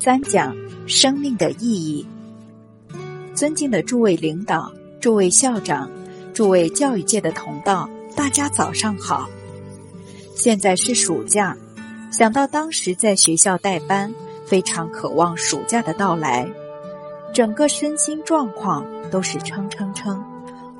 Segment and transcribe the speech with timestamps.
[0.00, 0.56] 三讲
[0.86, 2.06] 生命的意义。
[3.34, 5.90] 尊敬的诸位领导、诸位校长、
[6.32, 9.28] 诸位教育界的同道，大家早上好。
[10.34, 11.56] 现在是暑假，
[12.12, 14.14] 想到当时在学校带班，
[14.46, 16.48] 非常渴望暑假的到来，
[17.34, 20.24] 整个身心状况都是撑撑撑。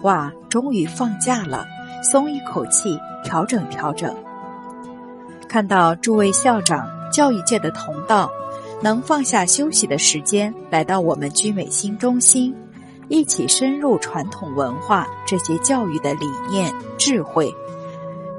[0.02, 1.66] 哇，终于放假了，
[2.04, 4.14] 松一口气，调整调整。
[5.48, 8.30] 看到诸位校长、教育界的同道。
[8.80, 12.54] 能放下休息的时间，来到我们居美新中心，
[13.08, 17.52] 一起深入传统文化这些教育的理念、智慧，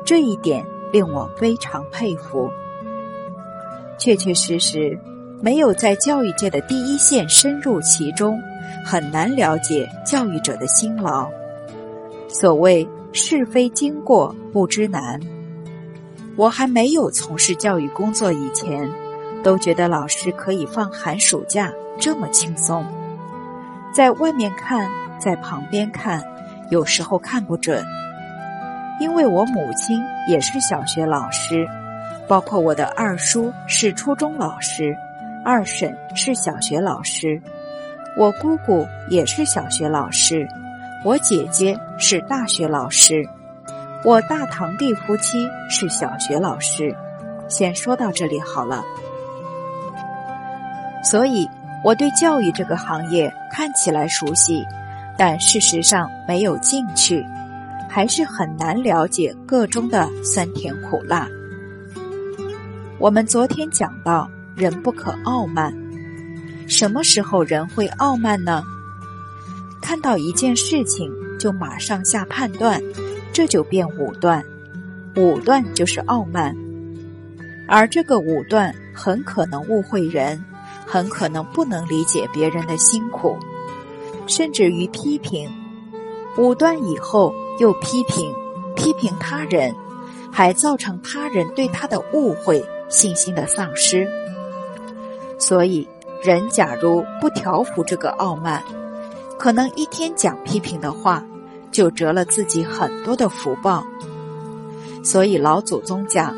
[0.05, 2.49] 这一点令我非常佩服。
[3.97, 4.97] 确确实实，
[5.41, 8.39] 没有在教育界的第一线深入其中，
[8.85, 11.29] 很难了解教育者的辛劳。
[12.29, 15.19] 所谓是非经过不知难，
[16.37, 18.89] 我还没有从事教育工作以前。
[19.43, 22.85] 都觉得老师可以放寒暑假这么轻松，
[23.93, 26.23] 在外面看，在旁边看，
[26.69, 27.83] 有时候看不准。
[28.99, 31.65] 因为我母亲也是小学老师，
[32.27, 34.93] 包括我的二叔是初中老师，
[35.45, 37.41] 二婶是小学老师，
[38.17, 40.45] 我姑姑也是小学老师，
[41.05, 43.25] 我姐姐是大学老师，
[44.03, 46.93] 我大堂弟夫妻是小学老师。
[47.47, 48.83] 先说到这里好了。
[51.03, 51.47] 所以，
[51.83, 54.65] 我对教育这个行业看起来熟悉，
[55.17, 57.25] 但事实上没有进去，
[57.87, 61.27] 还是很难了解个中的酸甜苦辣。
[62.97, 65.73] 我们昨天讲到，人不可傲慢。
[66.67, 68.61] 什么时候人会傲慢呢？
[69.81, 72.79] 看到一件事情就马上下判断，
[73.31, 74.43] 这就变武断。
[75.15, 76.55] 武断就是傲慢，
[77.67, 80.39] 而这个武断很可能误会人。
[80.89, 83.37] 很可能不能理解别人的辛苦，
[84.25, 85.47] 甚至于批评，
[86.35, 88.33] 武断以后又批评，
[88.75, 89.75] 批评他人，
[90.31, 94.07] 还造成他人对他的误会、信心的丧失。
[95.37, 95.87] 所以，
[96.23, 98.63] 人假如不调服这个傲慢，
[99.37, 101.23] 可能一天讲批评的话，
[101.71, 103.85] 就折了自己很多的福报。
[105.03, 106.35] 所以老祖宗讲：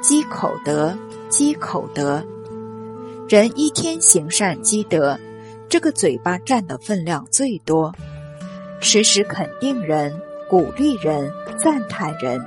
[0.00, 0.92] 积口德，
[1.28, 2.22] 积口德。
[3.32, 5.18] 人一天行善积德，
[5.66, 7.90] 这个嘴巴占的分量最多。
[8.78, 10.14] 时时肯定人、
[10.50, 12.38] 鼓励人、赞叹人，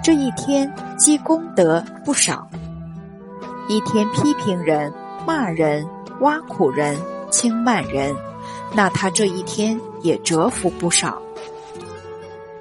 [0.00, 2.48] 这一天积功德不少。
[3.66, 4.94] 一天批评人、
[5.26, 5.84] 骂人、
[6.20, 6.96] 挖苦人、
[7.28, 8.14] 轻慢人，
[8.72, 11.20] 那他这一天也折福不少。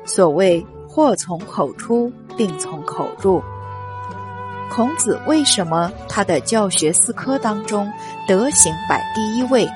[0.05, 3.39] 所谓祸从口出，病从口入。
[4.69, 7.91] 孔子为什么他的教学四科当中
[8.27, 9.67] 德行摆第一位，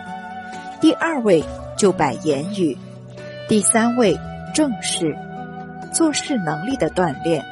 [0.80, 1.44] 第二位
[1.78, 2.78] 就摆言语，
[3.48, 4.18] 第三位
[4.54, 5.16] 正事，
[5.92, 7.44] 做事能力的锻炼，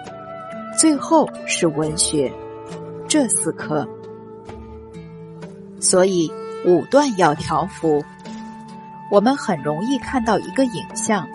[0.78, 2.32] 最后是文学，
[3.08, 3.88] 这四科。
[5.80, 6.32] 所以
[6.66, 8.04] 武断要调服，
[9.10, 11.26] 我们很容易看到一个影像，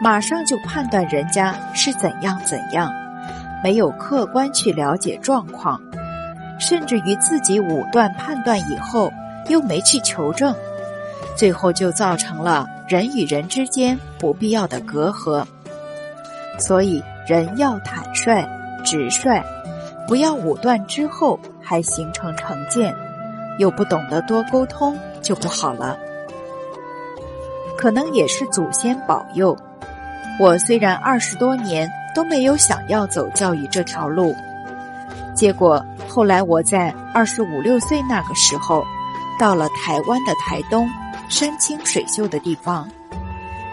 [0.00, 2.90] 马上就判断人家是怎样怎样。
[3.66, 5.80] 没有客观去了解状况，
[6.56, 9.12] 甚至于自己武断判断以后
[9.48, 10.54] 又没去求证，
[11.34, 15.44] 最后就造成了人与人之间不必要的隔阂。
[16.60, 18.48] 所以人要坦率、
[18.84, 19.42] 直率，
[20.06, 22.94] 不要武断之后还形成成见，
[23.58, 25.98] 又不懂得多沟通，就不好了。
[27.76, 29.56] 可能也是祖先保佑，
[30.38, 31.90] 我虽然二十多年。
[32.16, 34.34] 都没有想要走教育这条路，
[35.36, 38.82] 结果后来我在二十五六岁那个时候，
[39.38, 40.88] 到了台湾的台东，
[41.28, 42.88] 山清水秀的地方，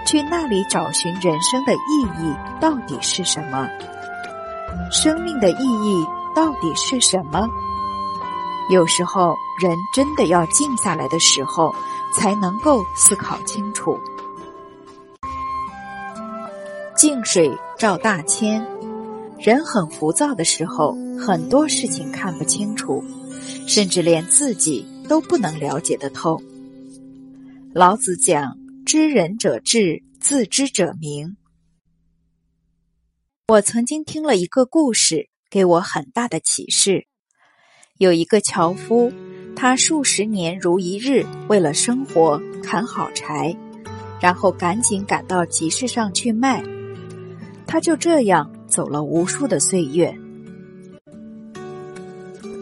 [0.05, 3.65] 去那里找寻人生的意义到底是什么？
[4.91, 6.05] 生命的意义
[6.35, 7.47] 到底是什么？
[8.69, 11.73] 有时候人真的要静下来的时候，
[12.13, 13.97] 才能够思考清楚。
[17.03, 18.65] 静水照大千，
[19.37, 23.03] 人很浮躁的时候，很多事情看不清楚，
[23.67, 26.41] 甚至连自己都不能了解得透。
[27.73, 28.57] 老子讲
[28.87, 31.35] ：“知人者智，自知者明。”
[33.51, 37.07] 我曾经听了一个故事，给我很大的启示。
[37.97, 39.11] 有一个樵夫，
[39.57, 43.53] 他数十年如一日，为了生活砍好柴，
[44.21, 46.63] 然后赶紧赶到集市上去卖。
[47.65, 50.13] 他就这样走了无数的岁月。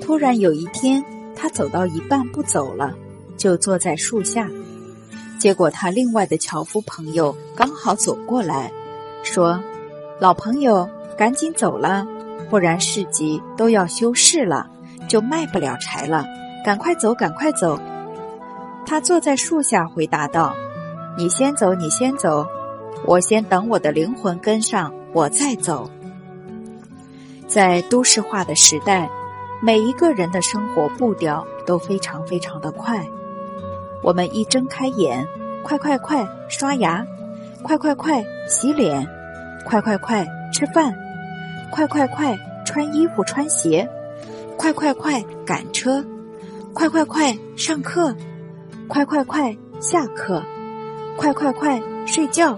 [0.01, 1.03] 突然有一天，
[1.35, 2.93] 他走到一半不走了，
[3.37, 4.49] 就坐在树下。
[5.39, 8.71] 结果他另外的樵夫朋友刚好走过来，
[9.23, 9.59] 说
[10.19, 10.87] ：“老朋友，
[11.17, 12.05] 赶紧走了，
[12.49, 14.69] 不然市集都要休市了，
[15.07, 16.25] 就卖不了柴了。
[16.63, 17.79] 赶快走，赶快走。”
[18.85, 20.53] 他坐在树下回答道
[21.17, 22.45] ：“你先走，你先走，
[23.05, 25.89] 我先等我的灵魂跟上，我再走。”
[27.47, 29.09] 在都市化的时代，
[29.61, 33.05] 每一个人的生活步调都非常非常的快。
[34.01, 35.27] 我们一睁开眼，
[35.61, 37.05] 快快快刷牙，
[37.61, 39.05] 快快快洗脸，
[39.65, 40.95] 快快快吃饭，
[41.69, 43.87] 快快快穿衣服穿鞋，
[44.57, 46.03] 快快快赶车，
[46.73, 48.15] 快快快上课，
[48.87, 50.41] 快快快下课，
[51.17, 52.57] 快快快睡觉，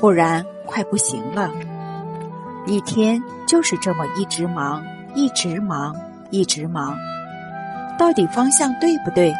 [0.00, 1.50] 不然快不行了。
[2.66, 4.82] 一天就是这么一直忙，
[5.14, 5.94] 一直忙，
[6.30, 6.96] 一直忙，
[7.98, 9.34] 到底方向对不对？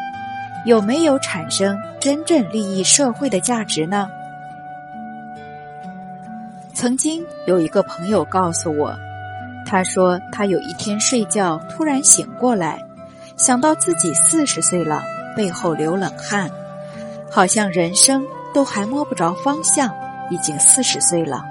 [0.66, 4.06] 有没有产生真正利益社会的价值呢？
[6.74, 8.94] 曾经有一个朋友告诉我，
[9.64, 12.82] 他说他有一天睡觉突然醒过来，
[13.36, 15.02] 想到自己四十岁了，
[15.34, 16.50] 背后流冷汗，
[17.30, 18.22] 好像人生
[18.52, 19.90] 都还摸不着方向，
[20.30, 21.44] 已经四十岁了。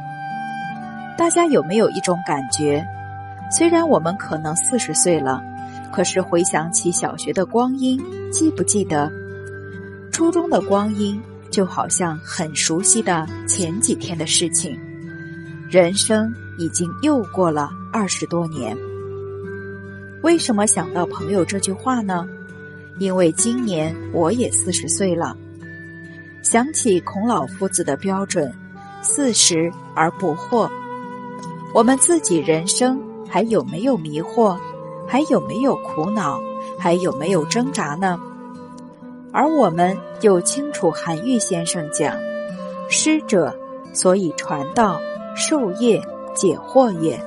[1.17, 2.85] 大家有没有一种感觉？
[3.51, 5.43] 虽然我们可能四十岁了。
[5.91, 7.99] 可是回想起小学的光阴，
[8.31, 9.11] 记不记得
[10.11, 11.19] 初中的光阴？
[11.49, 14.79] 就好像很熟悉的前几天的事情。
[15.67, 18.77] 人生已经又过了二十多年。
[20.21, 22.27] 为什么想到朋友这句话呢？
[22.99, 25.35] 因为今年我也四十岁了。
[26.43, 28.53] 想起孔老夫子的标准：
[29.01, 30.69] 四十而不惑。
[31.73, 34.57] 我们自己人生还有没有迷惑？
[35.07, 36.39] 还有没有苦恼？
[36.77, 38.19] 还有没有挣扎呢？
[39.31, 42.15] 而我们又清楚韩愈先生讲
[42.89, 43.55] ：“师者，
[43.93, 44.99] 所以传道
[45.35, 46.01] 授业
[46.35, 47.19] 解惑也。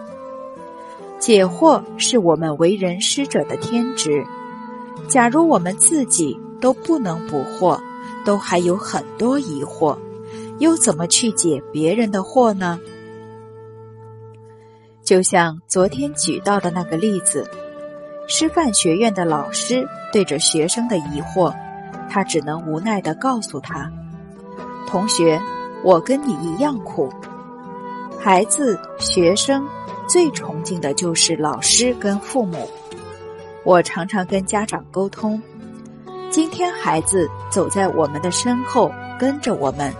[1.18, 4.24] 解惑是我们为人师者的天职。
[5.08, 7.78] 假如我们自己都不能不惑，
[8.24, 9.96] 都还有很多疑惑，
[10.58, 12.78] 又怎么去解别人的惑呢？
[15.02, 17.48] 就像昨天举到的那个例子。”
[18.28, 21.52] 师范学院的老师对着学生的疑惑，
[22.08, 23.90] 他只能无奈的告诉他
[24.86, 25.38] ：“同学，
[25.82, 27.12] 我跟你一样苦。”
[28.18, 29.66] 孩子、学生
[30.08, 32.70] 最崇敬的就是老师跟父母。
[33.64, 35.42] 我常常跟家长沟通：
[36.30, 39.92] 今天孩子走在我们的身后，跟着我们，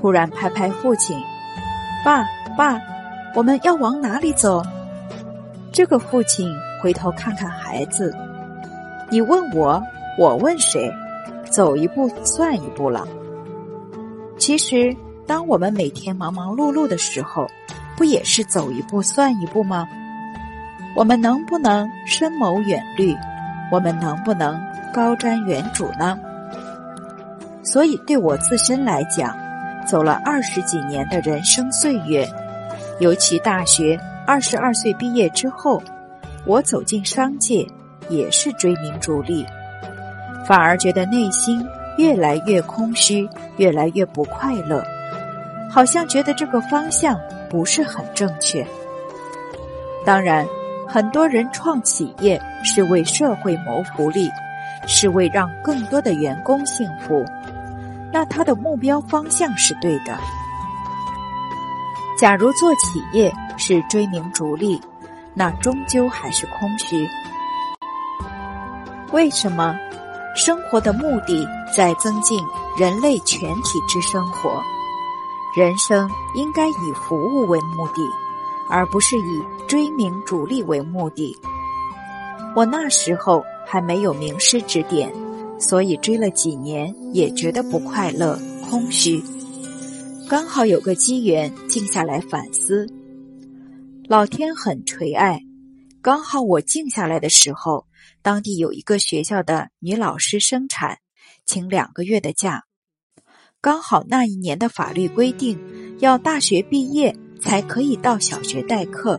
[0.00, 1.16] 突然拍拍父亲
[2.02, 2.24] ：“爸
[2.56, 2.80] 爸，
[3.34, 4.62] 我们要往哪里走？”
[5.70, 6.50] 这个父亲。
[6.82, 8.10] 回头看看孩子，
[9.10, 9.82] 你问我，
[10.16, 10.90] 我问谁？
[11.50, 13.06] 走一步算一步了。
[14.38, 17.46] 其实，当我们每天忙忙碌碌的时候，
[17.98, 19.86] 不也是走一步算一步吗？
[20.96, 23.14] 我们能不能深谋远虑？
[23.70, 24.58] 我们能不能
[24.94, 26.18] 高瞻远瞩呢？
[27.62, 29.36] 所以，对我自身来讲，
[29.86, 32.28] 走了二十几年的人生岁月，
[32.98, 35.82] 尤其大学二十二岁毕业之后。
[36.46, 37.66] 我走进商界，
[38.08, 39.46] 也是追名逐利，
[40.46, 41.62] 反而觉得内心
[41.98, 43.28] 越来越空虚，
[43.58, 44.82] 越来越不快乐，
[45.70, 48.66] 好像觉得这个方向不是很正确。
[50.02, 50.46] 当然，
[50.88, 54.30] 很多人创企业是为社会谋福利，
[54.86, 57.22] 是为让更多的员工幸福，
[58.12, 60.18] 那他的目标方向是对的。
[62.18, 64.80] 假如做企业是追名逐利。
[65.32, 67.08] 那终究还是空虚。
[69.12, 69.76] 为什么？
[70.34, 72.44] 生活的目的在增进
[72.76, 74.60] 人类全体之生活。
[75.56, 78.02] 人生应该以服务为目的，
[78.68, 81.38] 而不是以追名逐利为目的。
[82.56, 85.12] 我那时候还没有名师指点，
[85.60, 88.36] 所以追了几年也觉得不快乐、
[88.68, 89.22] 空虚。
[90.28, 92.88] 刚好有个机缘，静下来反思。
[94.08, 95.40] 老天很垂爱，
[96.00, 97.86] 刚好我静下来的时候，
[98.22, 100.98] 当地有一个学校的女老师生产，
[101.44, 102.64] 请两个月的假。
[103.60, 105.58] 刚好那一年的法律规定，
[105.98, 109.18] 要大学毕业才可以到小学代课，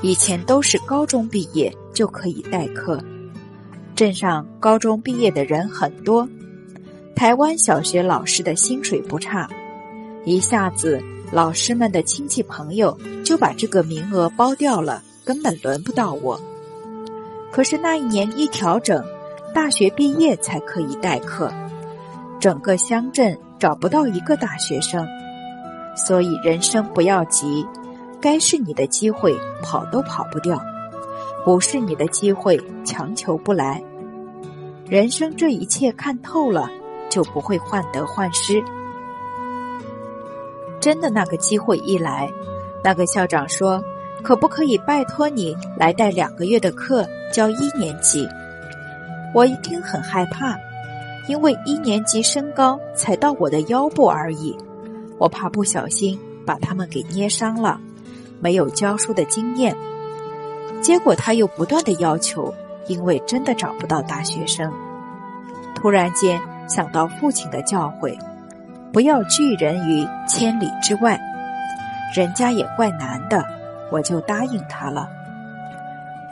[0.00, 3.04] 以前都是高中毕业就可以代课。
[3.98, 6.28] 镇上高中毕业的人很多，
[7.16, 9.50] 台湾小学老师的薪水不差，
[10.24, 11.02] 一下子。
[11.32, 16.40] 老师们的亲戚朋友就把这个名额包掉了，根本轮不到我。
[17.50, 19.04] 可是那一年一调整，
[19.52, 21.52] 大学毕业才可以代课，
[22.38, 25.04] 整个乡镇找不到一个大学生。
[25.96, 27.66] 所以人生不要急，
[28.20, 30.56] 该是你的机会跑都跑不掉，
[31.44, 33.82] 不是你的机会强求不来。
[34.86, 36.70] 人生这一切看透了，
[37.10, 38.62] 就不会患得患失。
[40.80, 42.30] 真的那个机会一来，
[42.84, 43.82] 那个校长说
[44.22, 48.26] ：“可不可以拜托你来带两个月的课，教一年级？”
[49.34, 50.56] 我一听很害怕，
[51.28, 54.56] 因为一年级身高才到我的腰部而已，
[55.18, 57.78] 我怕不小心把他们给捏伤了，
[58.40, 59.76] 没有教书的经验。
[60.82, 62.54] 结果他又不断的要求。
[62.88, 64.72] 因为真的找不到大学生，
[65.74, 68.18] 突然间想到父亲的教诲，
[68.94, 71.20] 不要拒人于千里之外。
[72.16, 73.44] 人家也怪难的，
[73.92, 75.06] 我就答应他了。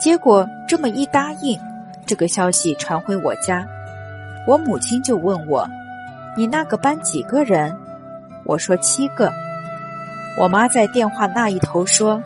[0.00, 1.60] 结果这么一答应，
[2.06, 3.66] 这个消息传回我家，
[4.46, 5.68] 我母亲就问我
[6.38, 7.76] ：“你那个班几个人？”
[8.44, 9.30] 我说：“七个。”
[10.40, 12.22] 我妈在电话那一头说：“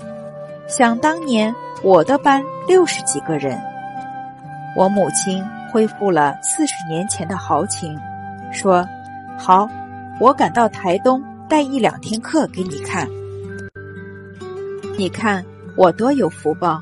[0.68, 3.60] 想当年我的班六十几个人。”
[4.76, 7.98] 我母亲恢复了四十年前的豪情，
[8.52, 8.86] 说
[9.36, 9.68] ：“好，
[10.20, 13.08] 我赶到台东带一两天课给你看。
[14.96, 15.44] 你看
[15.76, 16.80] 我多有福报，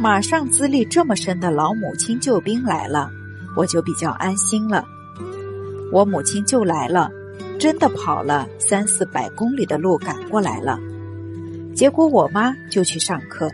[0.00, 3.10] 马上资历这么深的老母亲救兵来了，
[3.56, 4.84] 我就比较安心了。
[5.92, 7.10] 我母亲就来了，
[7.58, 10.78] 真的跑了三四百公里的路赶过来了。
[11.74, 13.50] 结果我妈就去上课，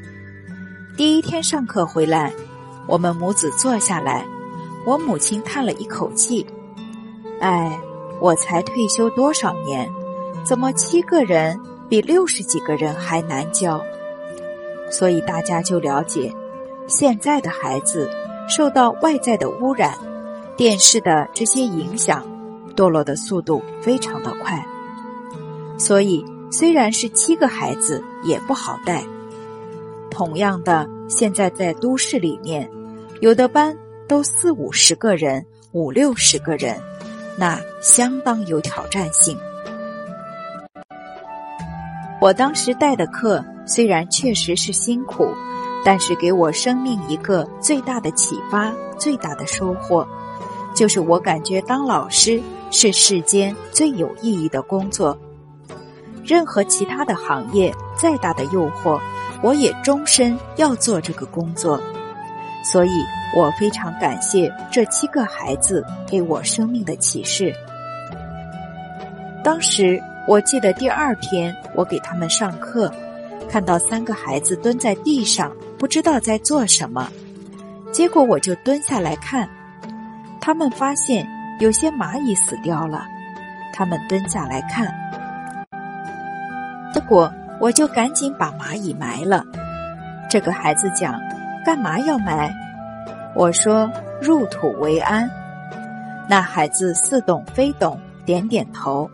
[0.97, 2.33] 第一天上课回来。”
[2.89, 4.25] 我们母子坐下来，
[4.87, 6.47] 我母亲叹了一口气
[7.43, 7.77] ：“哎，
[8.21, 9.91] 我才退休多少年，
[10.45, 13.83] 怎么七个人比六十几个人还难教？”
[14.89, 16.33] 所以大家就了解，
[16.87, 18.09] 现在的孩子
[18.49, 19.99] 受到外在的污染、
[20.57, 22.25] 电视的这些影响，
[22.77, 24.65] 堕落的速度非常的快。
[25.77, 29.03] 所以虽然是七个孩子也不好带。
[30.17, 32.67] 同样的，现在在都市里面。
[33.21, 33.77] 有的班
[34.09, 36.81] 都四五十个人，五六十个人，
[37.37, 39.37] 那相当有挑战性。
[42.19, 45.29] 我当时带的课虽然确实是辛苦，
[45.85, 50.09] 但是给我生命一个最大的启发、最大的收获，
[50.75, 55.19] 就是我感觉当老师是世间最有意义的工作。
[56.25, 58.99] 任何其他的行业再大的诱惑，
[59.43, 61.81] 我也终身要做这个工作。
[62.65, 62.91] 所以
[63.35, 67.55] 我非常感谢这七个孩子给我生命的启示。
[69.45, 72.93] 当时我记得第二天我给他们上课，
[73.49, 77.09] 看到三个孩子蹲在地上，不知道在做什么，
[77.93, 79.49] 结果我就蹲下来看，
[80.41, 81.25] 他们发现
[81.61, 83.07] 有些蚂蚁死掉了，
[83.73, 84.93] 他们蹲下来看，
[86.93, 89.45] 结果我就赶紧把蚂蚁埋了。
[90.29, 91.21] 这个孩子讲。
[91.67, 92.49] 干嘛要埋？
[93.35, 93.91] 我说
[94.23, 95.29] 入土为安。
[96.29, 99.11] 那孩子似懂非懂，点点头。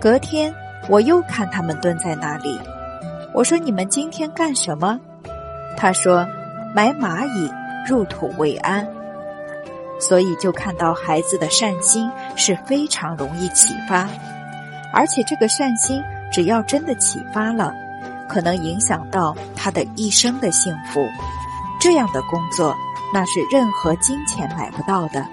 [0.00, 0.54] 隔天
[0.88, 2.60] 我又看他们蹲在那里，
[3.34, 5.00] 我说你们今天干什么？
[5.76, 6.24] 他说
[6.72, 7.52] 埋蚂蚁，
[7.88, 8.86] 入土为安。
[9.98, 14.08] 所以就看到孩子的善心是非常容易启发，
[14.92, 16.00] 而且这个善心
[16.32, 17.72] 只要真的启发了。
[18.28, 21.06] 可能影响到他的一生的幸福，
[21.78, 22.74] 这样的工作
[23.12, 25.26] 那是任何金钱买不到的。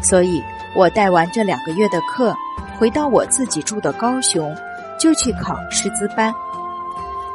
[0.00, 0.42] 所以
[0.74, 2.34] 我带完这两个月的课，
[2.78, 4.56] 回到我自己住的高雄，
[4.98, 6.34] 就去考师资班。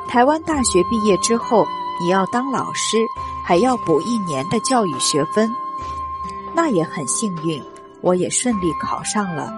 [0.09, 1.67] 台湾大学毕业之后，
[2.01, 2.97] 你要当老师，
[3.45, 5.53] 还要补一年的教育学分，
[6.55, 7.61] 那也很幸运，
[8.01, 9.53] 我也顺利考上了，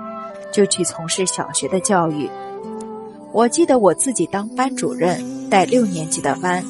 [0.52, 2.30] 就去从事小学的教育。
[3.34, 6.64] 我记得我自己当班主任带六年级的班，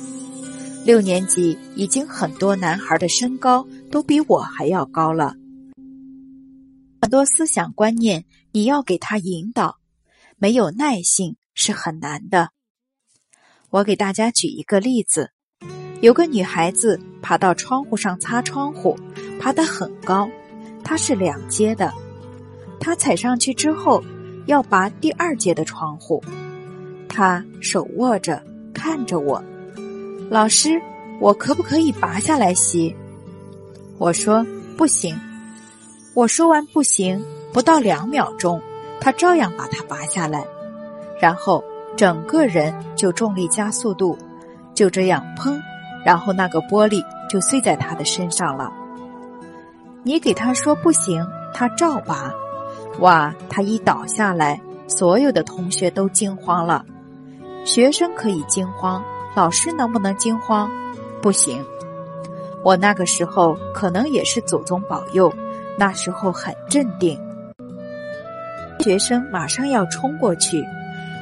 [0.86, 5.36] 六年级已经很多男孩的身高都比我还要高了，
[7.02, 9.76] 很多思想观念你要给他引导，
[10.38, 12.52] 没有耐性是很难的。
[13.70, 15.32] 我给大家举一个例子，
[16.00, 18.98] 有个女孩子爬到窗户上擦窗户，
[19.38, 20.30] 爬得很高，
[20.82, 21.94] 她是两阶的，
[22.80, 24.02] 她踩上去之后
[24.46, 26.24] 要拔第二阶的窗户。
[27.14, 28.42] 他手握着，
[28.74, 29.42] 看着我，
[30.32, 30.82] 老师，
[31.22, 32.94] 我可不可以拔下来吸？
[34.00, 34.44] 我说
[34.76, 35.16] 不行。
[36.16, 38.60] 我说完不行，不到两秒钟，
[39.00, 40.44] 他照样把它拔下来，
[41.22, 41.64] 然后
[41.96, 44.18] 整个人就重力加速度，
[44.74, 45.60] 就这样砰，
[46.04, 48.72] 然后那个玻璃就碎在他的身上了。
[50.02, 52.34] 你给他说不行，他照拔。
[53.00, 56.84] 哇，他一倒下来，所有的同学都惊慌了。
[57.66, 59.04] 学生可以惊慌，
[59.36, 60.70] 老师能不能惊慌？
[61.22, 61.64] 不行。
[62.64, 65.34] 我那个时候可能也是祖宗保佑，
[65.78, 67.20] 那时候很镇定。
[68.80, 70.64] 学生马上要冲过去，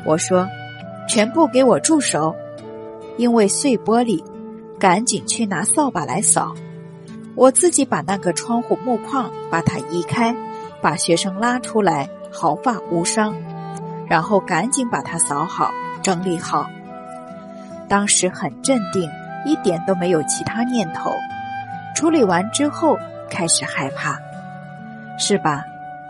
[0.03, 0.48] 我说
[1.07, 2.36] ：“全部给我住手！”
[3.17, 4.24] 因为碎玻璃，
[4.79, 6.55] 赶紧去拿扫把来扫。
[7.36, 10.36] 我自己把那个窗户木框把它移开，
[10.81, 13.36] 把学生拉出来，毫发无伤。
[14.07, 15.71] 然后赶紧把它扫好、
[16.01, 16.70] 整理好。
[17.88, 19.10] 当时很镇定，
[19.46, 21.12] 一点都没有其他念头。
[21.96, 22.98] 处理完之后，
[23.29, 24.17] 开始害怕，
[25.17, 25.63] 是吧？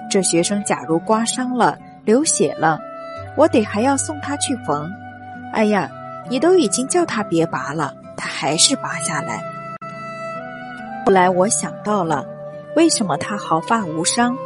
[0.09, 2.79] 这学生假如刮伤了、流血了，
[3.35, 4.91] 我得还要送他去缝。
[5.53, 5.89] 哎呀，
[6.29, 9.41] 你都已经叫他别拔了，他还是拔下来。
[11.05, 12.25] 后来我想到了，
[12.75, 14.37] 为什么他毫发无伤？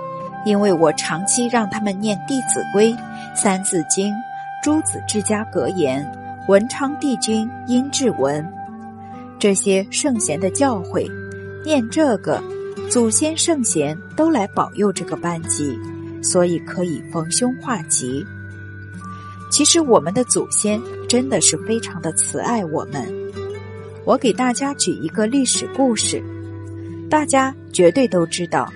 [0.45, 2.93] 因为我长期让他们念《弟子规》
[3.33, 4.13] 《三字经》
[4.65, 6.03] 《诸子治家格言》
[6.49, 8.43] 《文昌帝君阴骘文》
[9.37, 11.07] 这些圣贤的教诲。
[11.63, 12.41] 念这个，
[12.89, 15.79] 祖先圣贤都来保佑这个班级，
[16.19, 18.25] 所以可以逢凶化吉。
[19.51, 23.07] 其实我们的祖先真的是非常的慈爱我们。
[24.03, 26.23] 我给大家举一个历史故事，
[27.07, 28.67] 大家绝对都知道：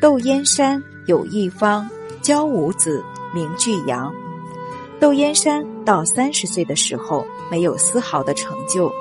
[0.00, 1.88] 窦燕山有一方，
[2.20, 3.00] 教五子，
[3.32, 4.12] 名俱扬。
[5.00, 8.92] 窦燕山到三十岁的时候，没有丝毫的成就，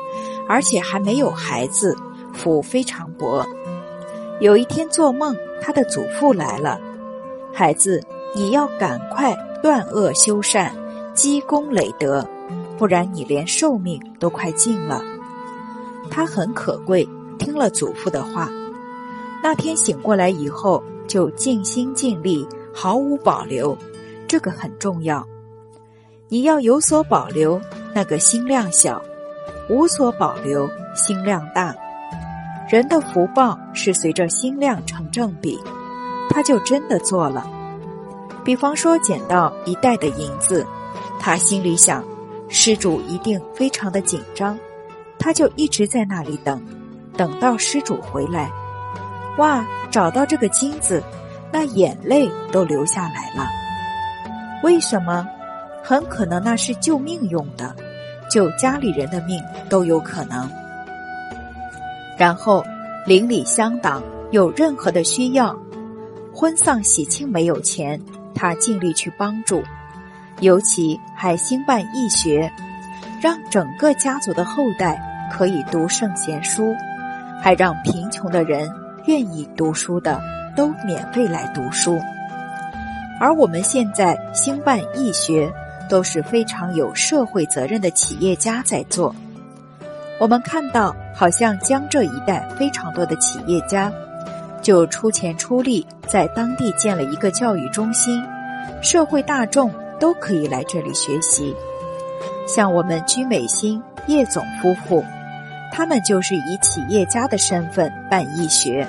[0.47, 1.95] 而且还没有孩子。
[2.31, 3.45] 腹非常薄。
[4.39, 6.79] 有一天做梦，他的祖父来了
[7.51, 8.01] ：“孩子，
[8.33, 10.73] 你要赶快断恶修善，
[11.13, 12.25] 积功累德，
[12.77, 15.03] 不然你连寿命都快尽了。”
[16.09, 17.05] 他很可贵，
[17.37, 18.47] 听了祖父的话。
[19.43, 23.77] 那天醒过来以后，就尽心尽力，毫无保留。
[24.27, 25.27] 这个很重要。
[26.31, 27.59] 你要有所保留，
[27.91, 29.01] 那个心量小；
[29.67, 31.75] 无所保留，心量大。
[32.69, 35.59] 人的福报是随着心量成正比，
[36.29, 37.49] 他就真的做了。
[38.43, 40.63] 比方说捡到一袋的银子，
[41.19, 42.03] 他心里想，
[42.47, 44.55] 施主一定非常的紧张，
[45.17, 46.63] 他就一直在那里等，
[47.17, 48.51] 等到施主回来。
[49.39, 51.01] 哇，找到这个金子，
[51.51, 53.47] 那眼泪都流下来了。
[54.61, 55.27] 为什么？
[55.89, 57.75] 很可能那是救命用的，
[58.29, 60.47] 救家里人的命都有可能。
[62.15, 62.63] 然后，
[63.07, 65.57] 邻里乡党有任何的需要，
[66.31, 67.99] 婚丧喜庆没有钱，
[68.35, 69.63] 他尽力去帮助，
[70.41, 72.53] 尤其还兴办义学，
[73.19, 75.01] 让整个家族的后代
[75.33, 76.71] 可以读圣贤书，
[77.41, 78.71] 还让贫穷的人
[79.07, 80.21] 愿意读书的
[80.55, 81.99] 都免费来读书。
[83.19, 85.51] 而我们现在兴办义学，
[85.89, 89.13] 都是非常有社会责任的企业家在做。
[90.19, 93.91] 我们看到，好像江浙一带非常多的企业家，
[94.61, 98.23] 就出钱出力，在当地建了一个教育中心，
[98.81, 101.55] 社会大众都可以来这里学习。
[102.45, 105.03] 像我们居美心叶总夫妇，
[105.71, 108.87] 他们就是以企业家的身份办义学。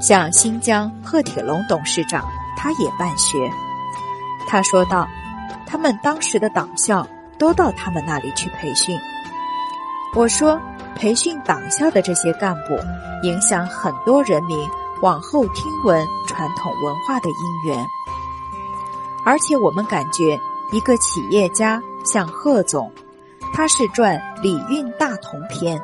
[0.00, 2.24] 像新疆贺铁龙董事长，
[2.56, 3.38] 他也办学。
[4.48, 5.06] 他说道，
[5.70, 7.06] 他们当时的党校
[7.38, 8.98] 都到他们那里去培训。
[10.16, 10.60] 我说，
[10.96, 12.76] 培训党校的这些干部，
[13.22, 14.68] 影响很多人民
[15.00, 17.86] 往后听闻传统文化的因缘。
[19.24, 20.40] 而且我们感觉，
[20.72, 22.90] 一个企业家像贺总，
[23.54, 25.78] 他是赚《礼运大同篇》，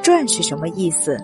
[0.00, 1.20] 赚是什么意思？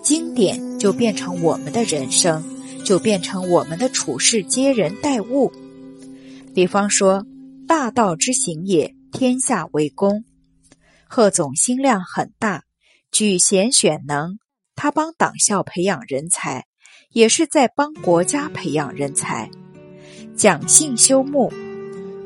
[0.00, 2.42] 经典就变成我们的人生，
[2.82, 5.52] 就变成我们的处事接人待物。
[6.58, 7.24] 比方说，
[7.68, 10.24] 大道之行也，天下为公。
[11.06, 12.64] 贺总心量很大，
[13.12, 14.38] 举贤选能，
[14.74, 16.66] 他帮党校培养人才，
[17.12, 19.48] 也是在帮国家培养人才。
[20.34, 21.52] 讲信修睦，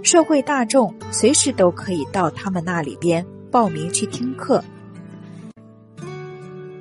[0.03, 4.65] 社会大众随时都可以到他们那里边报名去听课。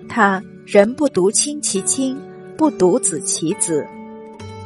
[0.07, 2.17] 他人不独亲其亲，
[2.55, 3.85] 不独子其子，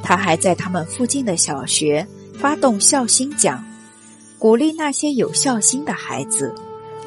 [0.03, 2.05] 他还在他们附近的小学
[2.39, 3.63] 发动孝心奖，
[4.37, 6.53] 鼓励那些有孝心的孩子。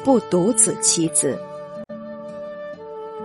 [0.01, 1.37] 不独子妻子，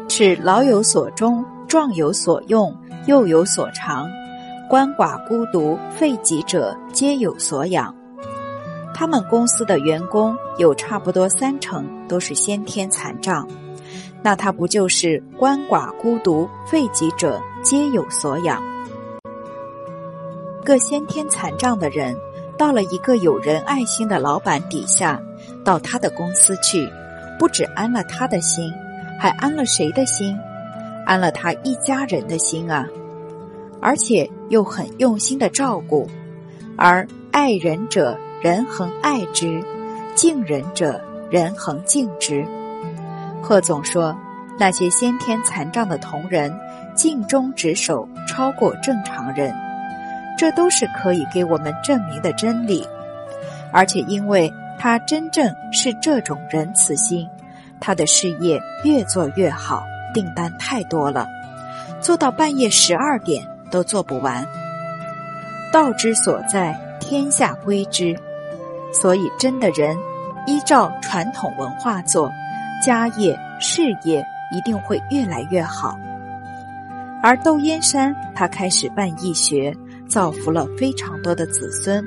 [0.08, 4.10] 是老有所终，壮有所用，幼有所长，
[4.68, 7.94] 鳏寡孤独废疾者皆有所养。
[8.92, 13.48] 他们公司的员工有差不多三成都是先天残障，
[14.20, 18.60] 那他不就是鳏寡孤独废疾者皆有所养？
[20.64, 22.16] 一个先天残障的人，
[22.56, 25.20] 到了一个有人爱心的老板底下，
[25.62, 26.90] 到他的公司去，
[27.38, 28.72] 不只安了他的心，
[29.20, 30.34] 还安了谁的心？
[31.04, 32.86] 安了他一家人的心啊！
[33.82, 36.08] 而且又很用心的照顾，
[36.78, 39.62] 而爱人者，人恒爱之；
[40.14, 40.98] 敬人者，
[41.28, 42.42] 人恒敬之。
[43.42, 44.16] 贺总说，
[44.58, 46.50] 那些先天残障的同仁，
[46.94, 49.54] 尽忠职守，超过正常人。
[50.36, 52.86] 这都是可以给我们证明的真理，
[53.72, 57.28] 而且因为他真正是这种仁慈心，
[57.80, 61.26] 他的事业越做越好，订单太多了，
[62.00, 64.44] 做到半夜十二点都做不完。
[65.72, 68.16] 道之所在，天下归之，
[68.92, 69.96] 所以真的人
[70.46, 72.30] 依照传统文化做，
[72.82, 75.96] 家业事业一定会越来越好。
[77.22, 79.74] 而窦燕山他开始办义学。
[80.08, 82.06] 造福了非常多的子孙，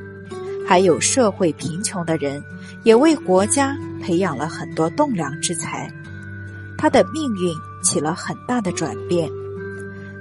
[0.68, 2.44] 还有社会贫穷的人，
[2.84, 5.92] 也为国家培养了很多栋梁之才。
[6.78, 9.30] 他的命运起了很大的转变。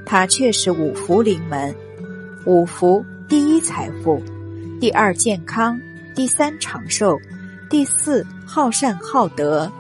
[0.04, 1.74] 他确实五福临门，
[2.44, 4.22] 五福：第一财富，
[4.80, 5.78] 第二健康，
[6.14, 7.18] 第三长寿，
[7.68, 9.70] 第四好善好德。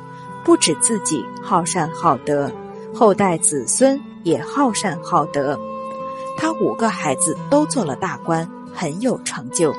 [0.44, 2.48] 不止自己好善好德，
[2.94, 5.58] 后代子孙也好善好德。
[6.36, 9.74] 他五个孩子都做了大官，很有成就。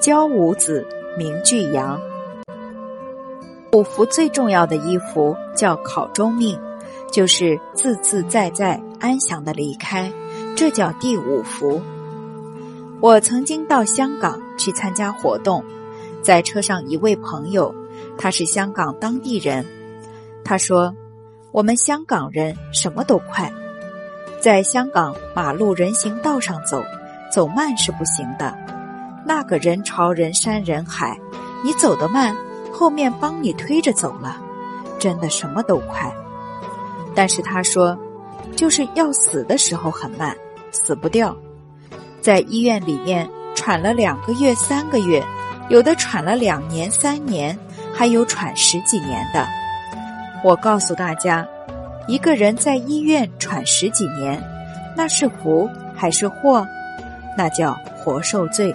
[0.00, 0.86] 教五子，
[1.18, 2.00] 名巨阳。
[3.72, 6.58] 五福最重要的一福叫考中命，
[7.12, 10.12] 就是自自在在、安详的离开，
[10.56, 11.80] 这叫第五福。
[13.00, 15.64] 我曾经到香港去参加活动，
[16.22, 17.74] 在车上一位朋友，
[18.18, 19.64] 他是香港当地人，
[20.44, 20.94] 他说
[21.52, 23.52] ：“我们香港人什么都快。”
[24.40, 26.82] 在香港马路人行道上走，
[27.30, 28.56] 走慢是不行的。
[29.22, 31.14] 那个人潮人山人海，
[31.62, 32.34] 你走得慢，
[32.72, 34.38] 后面帮你推着走了，
[34.98, 36.10] 真的什么都快。
[37.14, 37.94] 但是他说，
[38.56, 40.34] 就是要死的时候很慢，
[40.72, 41.36] 死不掉。
[42.22, 45.22] 在医院里面喘了两个月、三个月，
[45.68, 47.56] 有的喘了两年、三年，
[47.92, 49.46] 还有喘十几年的。
[50.42, 51.46] 我告诉大家。
[52.10, 54.42] 一个人在医院喘十几年，
[54.96, 56.66] 那是福还是祸？
[57.38, 58.74] 那叫活受罪。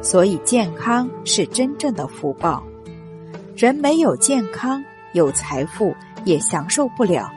[0.00, 2.62] 所以健康是真正的福报。
[3.56, 4.80] 人没有健康，
[5.14, 5.92] 有财富
[6.24, 7.28] 也享受不了。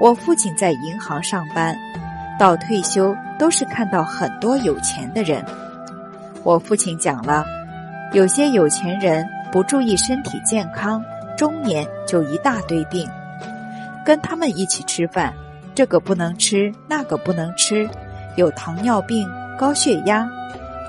[0.00, 1.76] 我父亲在银行上班，
[2.38, 5.44] 到退休都是看到很多有钱的人。
[6.44, 7.44] 我父亲讲了，
[8.12, 11.02] 有些有钱人不注意身体健康，
[11.36, 13.04] 中年就一大堆病。
[14.08, 15.34] 跟他们一起吃饭，
[15.74, 17.86] 这个不能吃，那个不能吃，
[18.36, 20.26] 有糖尿病、高血压，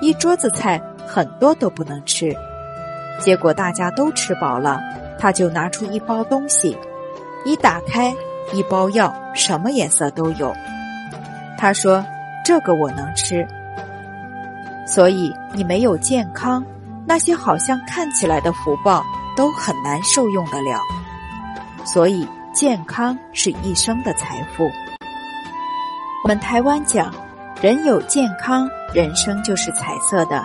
[0.00, 2.34] 一桌子菜很多都不能吃。
[3.18, 4.80] 结果大家都吃饱了，
[5.18, 6.74] 他就拿出一包东西，
[7.44, 8.10] 一打开，
[8.54, 10.50] 一包药，什么颜色都有。
[11.58, 12.02] 他说
[12.42, 13.46] ：“这个我能吃。”
[14.88, 16.64] 所以你没有健康，
[17.06, 19.04] 那些好像看起来的福报
[19.36, 20.80] 都很难受用得了。
[21.84, 22.26] 所以。
[22.52, 24.68] 健康是一生的财富。
[26.24, 27.14] 我们台湾讲，
[27.62, 30.42] 人有健康，人生就是彩色的；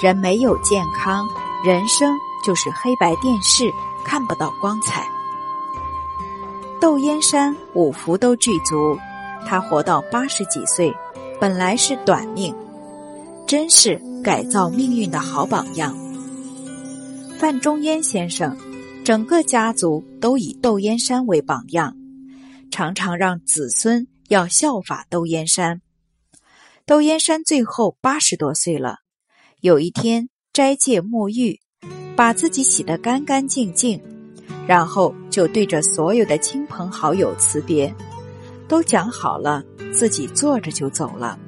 [0.00, 1.26] 人没有健康，
[1.62, 3.70] 人生就是黑白电视，
[4.04, 5.04] 看不到光彩。
[6.80, 8.98] 窦燕山五福都具足，
[9.46, 10.94] 他活到八十几岁，
[11.38, 12.54] 本来是短命，
[13.46, 15.94] 真是改造命运的好榜样。
[17.38, 18.56] 范仲淹先生。
[19.04, 21.94] 整个家族都以窦燕山为榜样，
[22.70, 25.82] 常常让子孙要效法窦燕山。
[26.86, 29.00] 窦燕山最后八十多岁了，
[29.60, 31.60] 有一天斋戒沐浴，
[32.16, 34.00] 把自己洗得干干净净，
[34.66, 37.94] 然后就对着所有的亲朋好友辞别，
[38.66, 39.62] 都讲好了，
[39.92, 41.38] 自己坐着就走了。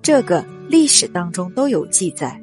[0.00, 2.40] 这个历史当中都有记载。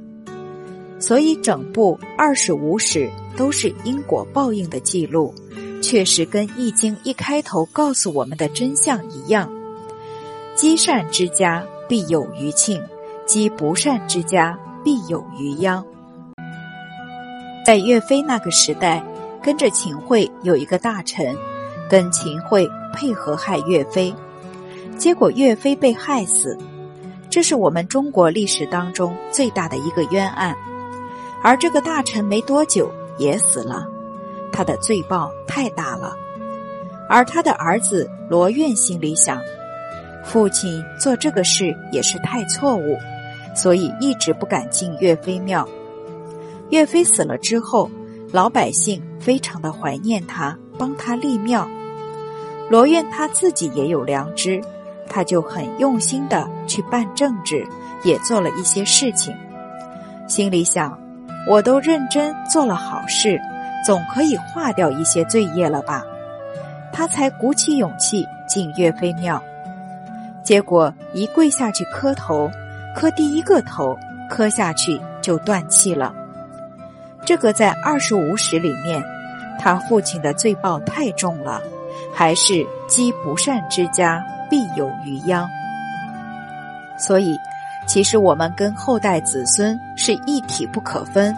[1.01, 5.33] 所以，整部《二十五史》都是因果报应的记录，
[5.81, 9.51] 确实跟《易经》一开头告诉我们的真相一样：
[10.55, 12.79] 积善之家必有余庆，
[13.25, 15.83] 积不善之家必有余殃。
[17.65, 19.03] 在岳飞那个时代，
[19.41, 21.35] 跟着秦桧有一个大臣，
[21.89, 24.13] 跟秦桧配合害岳飞，
[24.97, 26.55] 结果岳飞被害死，
[27.27, 30.55] 这是我们中国历史当中最大的一个冤案。
[31.43, 33.87] 而这个大臣没多久也死了，
[34.51, 36.15] 他的罪报太大了。
[37.09, 39.41] 而他的儿子罗院心里想，
[40.23, 42.97] 父亲做这个事也是太错误，
[43.55, 45.67] 所以一直不敢进岳飞庙。
[46.69, 47.89] 岳飞死了之后，
[48.31, 51.67] 老百姓非常的怀念他，帮他立庙。
[52.69, 54.61] 罗院他自己也有良知，
[55.09, 57.67] 他就很用心的去办政治，
[58.03, 59.35] 也做了一些事情。
[60.29, 60.97] 心里想，
[61.47, 63.41] 我都认真做了好事，
[63.85, 66.03] 总可以化掉一些罪业了吧？
[66.91, 69.41] 他才鼓起勇气进岳飞庙。
[70.43, 72.49] 结果一跪下去磕头，
[72.95, 73.97] 磕第一个头，
[74.29, 76.13] 磕下去就断气了。
[77.25, 79.03] 这个在二十五史里面，
[79.59, 81.61] 他父亲的罪报太重了。
[82.13, 85.47] 还是积不善之家必有余殃，
[86.97, 87.37] 所以
[87.91, 91.35] 其实我们跟后代子孙是一体不可分，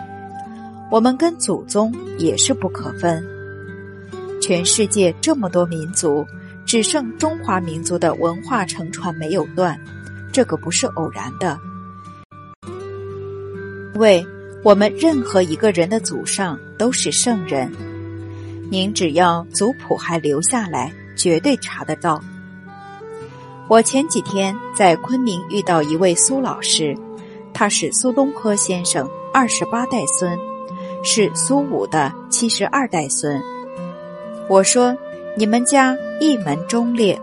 [0.91, 3.25] 我们跟祖宗也是不可分。
[4.39, 6.23] 全世界这么多民族，
[6.63, 9.75] 只剩中华民族的文化承传没有断，
[10.31, 11.57] 这个不是偶然的，
[13.95, 14.23] 因为
[14.63, 17.71] 我们任何一个人的祖上都是圣人。
[18.69, 22.23] 您只要族谱还留下来，绝对查得到。
[23.73, 26.95] 我前几天在昆明遇到一位苏老师，
[27.55, 30.37] 他是苏东坡先生二十八代孙，
[31.03, 33.41] 是苏武的七十二代孙。
[34.47, 34.95] 我说
[35.35, 37.19] ：“你们家一门忠烈，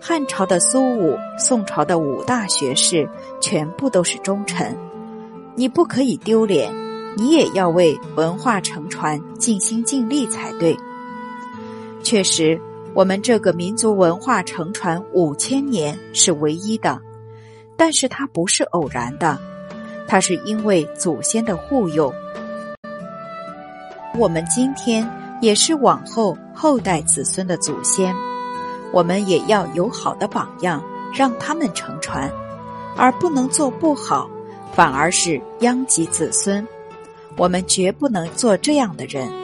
[0.00, 3.06] 汉朝的苏武、宋朝的五大学士
[3.38, 4.74] 全部都是忠臣，
[5.56, 6.74] 你不可以丢脸。”
[7.18, 10.74] 你也要为文化承传尽心尽力才对。
[12.02, 12.58] 确实，
[12.92, 17.00] 我们这个民族文化承传五千年是唯一的，
[17.76, 19.38] 但是它不是偶然的，
[20.08, 22.12] 它是因为祖先的护佑。
[24.18, 25.08] 我们今天
[25.40, 28.14] 也是往后后代子孙的祖先，
[28.92, 30.82] 我们也要有好的榜样，
[31.14, 32.28] 让他们承传，
[32.96, 34.28] 而不能做不好，
[34.74, 36.66] 反而是殃及子孙。
[37.36, 39.39] 我们绝不能做这样的人。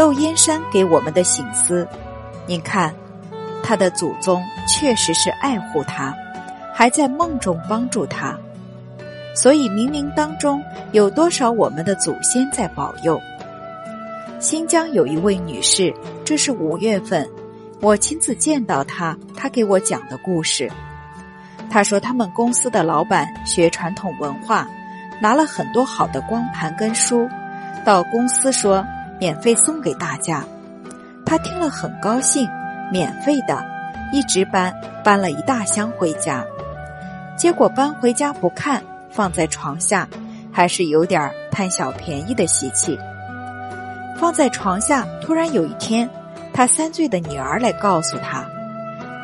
[0.00, 1.86] 窦燕山给我们的醒思，
[2.46, 2.90] 您看，
[3.62, 6.14] 他的祖宗确实是爱护他，
[6.72, 8.34] 还在梦中帮助他，
[9.36, 13.20] 所以冥冥当中有多少我们的祖先在保佑。
[14.38, 17.28] 新疆有一位女士，这是五月份，
[17.82, 20.72] 我亲自见到她，她给我讲的故事。
[21.68, 24.66] 她说他们公司的老板学传统文化。
[25.20, 27.28] 拿了很多好的光盘跟书，
[27.84, 28.82] 到公司说
[29.20, 30.42] 免费送给大家。
[31.24, 32.48] 他听了很高兴，
[32.90, 33.62] 免费的，
[34.12, 36.44] 一直搬，搬了一大箱回家。
[37.36, 40.08] 结果搬回家不看，放在床下，
[40.50, 42.98] 还是有点贪小便宜的习气。
[44.18, 46.08] 放在床下，突然有一天，
[46.52, 48.44] 他三岁的女儿来告诉他，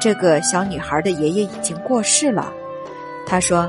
[0.01, 2.53] 这个小女孩的爷爷已经过世了。
[3.27, 3.69] 他说：“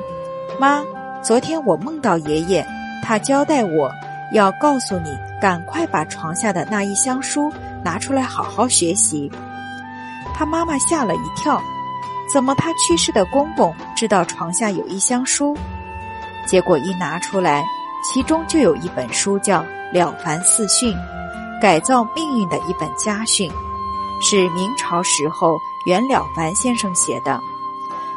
[0.59, 0.83] 妈。”
[1.23, 2.65] 昨天我梦到爷爷，
[3.03, 3.91] 他交代我
[4.31, 7.51] 要告诉你，赶快把床下的那一箱书
[7.83, 9.31] 拿出来好好学习。
[10.33, 11.61] 他妈妈吓了一跳，
[12.31, 15.57] 怎么他去世的公公知道床下有一箱书？
[16.45, 17.63] 结果一拿出来，
[18.03, 19.61] 其中就有一本书叫
[19.93, 20.93] 《了凡四训》，
[21.61, 23.51] 改造命运的一本家训，
[24.21, 27.39] 是明朝时候袁了凡先生写的，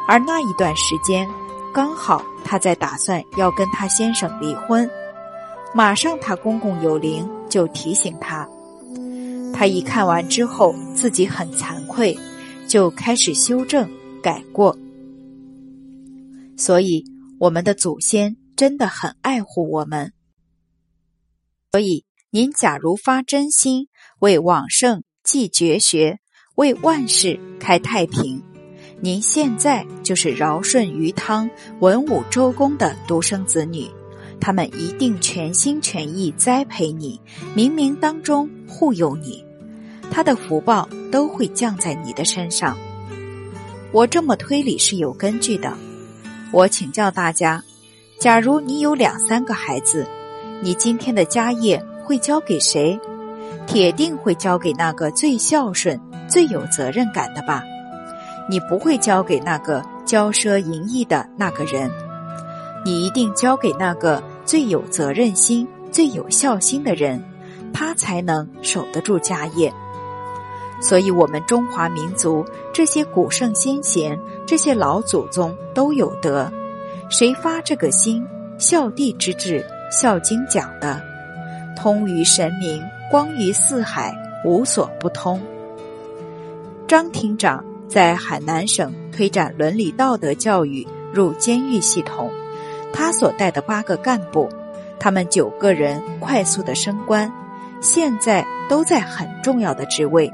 [0.07, 1.29] 而那一段时间。
[1.73, 4.89] 刚好他在打算要跟他先生离婚，
[5.73, 8.47] 马上他公公有灵就提醒他，
[9.53, 12.17] 他一看完之后自己很惭愧，
[12.67, 13.89] 就开始修正
[14.21, 14.77] 改过。
[16.57, 17.05] 所以
[17.39, 20.11] 我们的祖先真的很爱护我们。
[21.71, 23.87] 所以您假如发真心
[24.19, 26.19] 为往圣继绝学，
[26.55, 28.43] 为万世开太平。
[28.99, 33.89] 您现在就是尧舜禹汤文武周公的独生子女，
[34.41, 37.21] 他们一定全心全意栽培你，
[37.55, 39.45] 冥冥当中护佑你，
[40.09, 42.75] 他的福报都会降在你的身上。
[43.91, 45.71] 我这么推理是有根据的。
[46.51, 47.63] 我请教大家：
[48.19, 50.07] 假如你有两三个孩子，
[50.61, 52.99] 你今天的家业会交给谁？
[53.67, 57.63] 铁定会交给那个最孝顺、最有责任感的吧。
[58.49, 61.89] 你不会交给那个骄奢淫逸的那个人，
[62.83, 67.23] 你一定交给那个最有责任心、最有孝心的人，
[67.73, 69.71] 他才能守得住家业。
[70.81, 76.51] 所以，我们中华民族这些古圣先贤、这些老祖宗都有德，
[77.09, 78.25] 谁发这个心？
[78.57, 79.59] 孝弟之志，
[79.91, 81.01] 《孝经》讲的，
[81.75, 85.41] 通于神明，光于四海，无所不通。
[86.87, 92.31] 张厅长在海南省推展伦理道德教育入监狱系统，
[92.93, 94.49] 他所带的八个干部，
[94.99, 97.31] 他们九个人快速的升官，
[97.81, 100.31] 现在都在很重要的职位。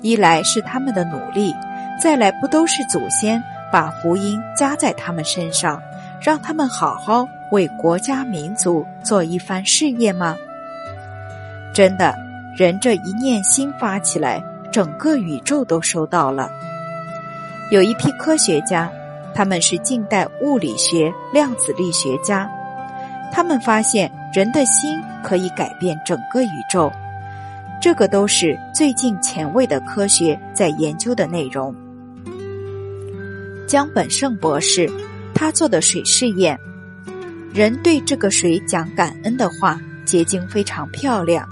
[0.00, 1.54] 一来是他们的努力，
[2.00, 5.80] 再来不都是祖先把福音加在他们身上，
[6.20, 10.36] 让他们好好为国家民族做一番事业吗？
[11.74, 12.14] 真的，
[12.56, 14.42] 人这一念心发起来。
[14.72, 16.50] 整个宇宙都收到了。
[17.70, 18.90] 有一批科学家，
[19.34, 22.48] 他们是近代物理学量子力学家，
[23.32, 26.92] 他们发现人的心可以改变整个宇宙。
[27.80, 31.74] 这个都是最近前卫的科学在研究的内容。
[33.66, 34.88] 江本胜博士
[35.34, 36.58] 他做的水试验，
[37.52, 41.44] 人对这个水讲感恩的话，结晶非常漂亮；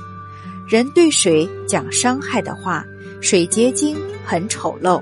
[0.69, 2.85] 人对水讲伤害的话。
[3.21, 5.01] 水结晶很丑陋，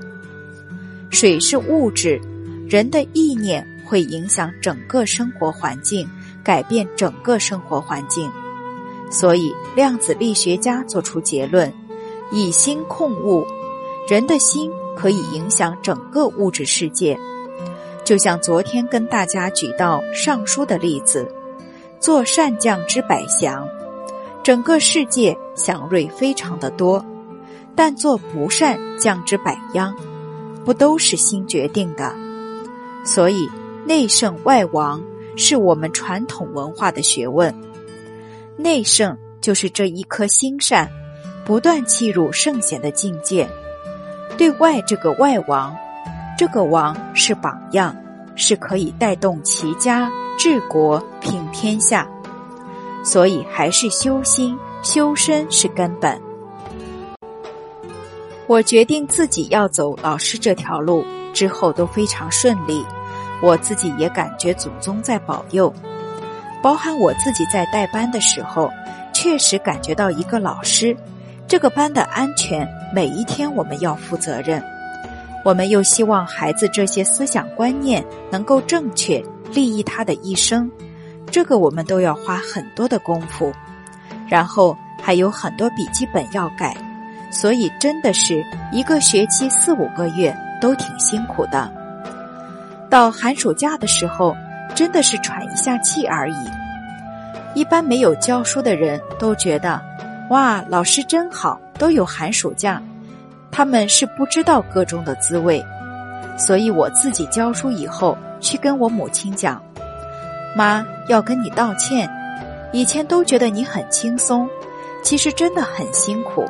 [1.09, 2.21] 水是物质，
[2.71, 6.09] 人的意念会影响整个生活环境，
[6.41, 8.31] 改变整个生活环境。
[9.09, 11.69] 所以量子力学家做出结论：
[12.31, 13.45] 以心控物，
[14.07, 17.19] 人的心可以影响整个物质世界。
[18.05, 21.29] 就像昨天跟大家举到《尚书》的例子，
[21.99, 23.67] 做善将之百祥，
[24.43, 27.05] 整个世界祥瑞非常的多。
[27.75, 29.93] 但做不善，降之百殃，
[30.63, 32.15] 不都是心决定的？
[33.03, 33.49] 所以
[33.85, 35.01] 内圣外王
[35.35, 37.53] 是我们传统文化的学问。
[38.57, 40.87] 内圣就是这一颗心善，
[41.43, 43.47] 不断契入圣贤的境界；
[44.37, 45.75] 对外这个外王，
[46.37, 47.95] 这个王是榜样，
[48.35, 52.07] 是可以带动齐家治国平天下。
[53.03, 56.21] 所以还是修心修身是根本。
[58.45, 62.85] 我决定自己要走老师这条路之后都非常顺利，
[63.41, 65.73] 我自己也感觉祖宗在保佑，
[66.61, 68.69] 包含我自己在带班的时候，
[69.13, 70.95] 确实感觉到一个老师，
[71.47, 74.63] 这个班的安全每一天我们要负责任，
[75.43, 80.69] 我们又希望孩子这些思想观念能够正确，利益他的一生，
[81.29, 83.51] 这个我们都要花很多的功夫，
[84.27, 86.75] 然后还有很多笔记本要改。
[87.33, 91.69] 所以，真的是一个学期四五个月都挺辛苦的。
[92.89, 94.33] 到寒暑假的时候，
[94.73, 96.35] 真的是喘一下气而已。
[97.53, 99.81] 一般没有教书的人都觉得，
[100.29, 102.81] 哇，老师真好，都有寒暑假。
[103.51, 105.61] 他们是不知道个中的滋味。
[106.37, 109.61] 所以我自己教书以后，去跟我母亲讲
[110.55, 112.09] ：“妈，要跟你道歉。
[112.71, 114.49] 以前都觉得你很轻松，
[115.03, 116.45] 其实真的很辛苦。”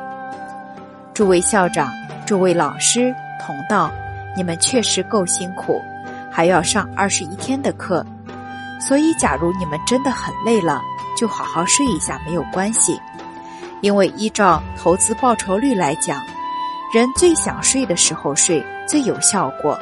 [1.12, 1.92] 诸位校长、
[2.24, 3.12] 诸位老师、
[3.44, 3.90] 同道，
[4.36, 5.80] 你们确实够辛苦，
[6.30, 8.04] 还要上二十一天的课。
[8.80, 10.80] 所以，假如你们真的很累了，
[11.16, 13.00] 就好好睡一下没有关系。
[13.80, 16.20] 因为依照投资报酬率来讲，
[16.92, 19.78] 人最想睡的时候睡最有效果。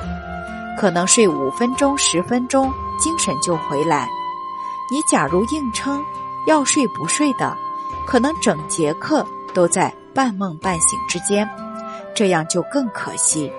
[0.78, 4.08] 可能睡五分钟、十分钟，精神就回来。
[4.90, 6.02] 你假如硬撑
[6.46, 7.56] 要睡不睡的，
[8.06, 9.92] 可能整节课都在。
[10.12, 11.48] 半梦半醒之间，
[12.16, 13.50] 这样就更可惜。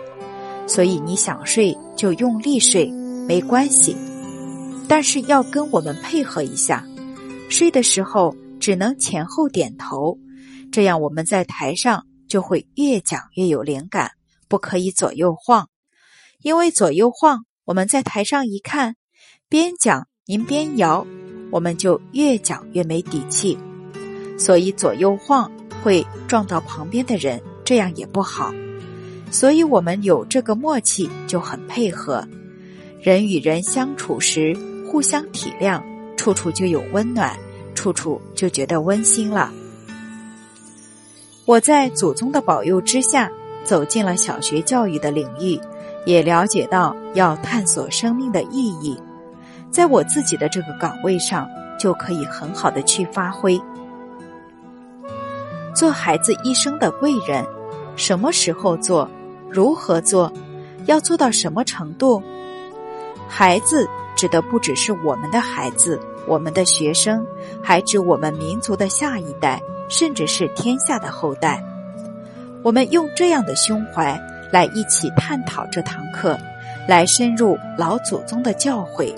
[0.67, 2.89] 所以你想睡就用力睡，
[3.28, 3.95] 没关系。
[4.88, 6.86] 但是要跟我们配合一下，
[7.50, 10.17] 睡的时候只能前后点头，
[10.71, 14.12] 这样我们在台上就会越讲越有灵感。
[14.47, 15.69] 不可以左右晃，
[16.41, 18.95] 因为左右晃，我们在台上一看，
[19.47, 21.06] 边讲您边摇，
[21.52, 23.58] 我们就越讲越没底气。
[24.38, 25.52] 所以左右晃。
[25.84, 28.54] 会撞到旁边的人，这样也不好。
[29.31, 32.23] 所以我们有这个默契就很配合。
[33.01, 34.55] 人与人相处时，
[34.86, 35.82] 互相体谅，
[36.17, 37.36] 处处就有温暖，
[37.73, 39.51] 处处就觉得温馨了。
[41.45, 43.32] 我在祖宗的保佑之下，
[43.63, 45.59] 走进了小学教育的领域，
[46.05, 48.95] 也了解到要探索生命的意义。
[49.71, 53.59] 在我自己的这个岗位上，就可以很好的去发挥。
[55.73, 57.43] 做孩子一生的贵人，
[57.95, 59.09] 什么时候做？
[59.52, 60.32] 如何做？
[60.86, 62.22] 要做到什么程度？
[63.28, 67.26] 孩子指的不只是我们的孩子，我们的学生，
[67.62, 71.64] 还指我们民族的下一代，甚至是天下的后代。
[72.64, 74.20] 我们用这样的胸怀
[74.52, 76.38] 来一起探讨这堂课，
[76.88, 79.14] 来深入老祖宗的教诲。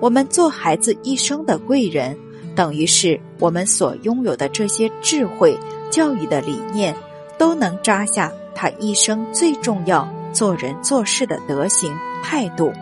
[0.00, 2.18] 我们做孩子一生的贵人，
[2.56, 5.56] 等于是我们所拥有的这些智慧、
[5.90, 6.96] 教育的理念，
[7.38, 8.32] 都能扎下
[8.62, 11.92] 他一生最重要做人做事的德行
[12.22, 12.72] 态度，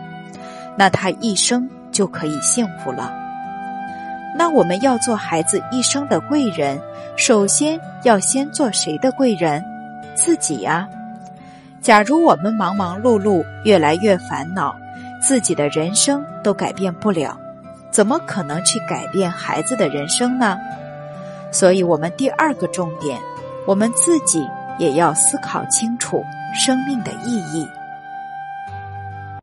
[0.77, 3.11] 那他一生就可以幸福了。
[4.37, 6.79] 那我们要做孩子一生的贵人，
[7.17, 9.59] 首先要先做谁的贵人？
[10.13, 10.87] 自己呀。
[11.81, 14.75] 假如我们忙忙碌碌，越来越烦恼，
[15.19, 17.35] 自己的人生都改变不了，
[17.89, 20.59] 怎么可能去改变孩子的人生呢？
[21.51, 23.19] 所以，我们第二个重点，
[23.65, 24.47] 我们自己
[24.77, 27.67] 也要思考清楚生命的意义。